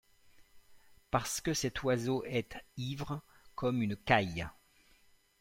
Parce 1.11 1.41
que 1.41 1.53
cet 1.53 1.83
oiseau 1.83 2.23
est 2.25 2.57
ivre 2.75 3.21
comme 3.53 3.83
une 3.83 3.95
caille. 3.95 4.49